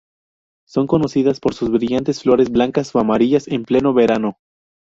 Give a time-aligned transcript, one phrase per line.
[0.67, 4.39] Son conocidas por sus brillantes flores blancas o amarillas en pleno verano.